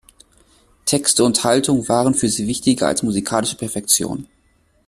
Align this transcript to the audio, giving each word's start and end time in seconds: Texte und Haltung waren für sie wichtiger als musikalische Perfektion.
Texte 0.85 1.23
und 1.23 1.43
Haltung 1.43 1.87
waren 1.87 2.15
für 2.15 2.27
sie 2.27 2.47
wichtiger 2.47 2.87
als 2.87 3.03
musikalische 3.03 3.55
Perfektion. 3.55 4.27